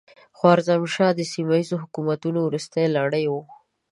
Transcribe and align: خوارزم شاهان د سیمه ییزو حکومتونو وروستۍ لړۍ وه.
خوارزم 0.37 0.81
شاهان 0.93 1.15
د 1.17 1.21
سیمه 1.33 1.55
ییزو 1.59 1.75
حکومتونو 1.83 2.39
وروستۍ 2.43 2.85
لړۍ 2.95 3.25
وه. 3.31 3.43